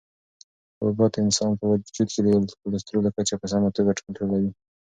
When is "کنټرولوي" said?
3.99-4.51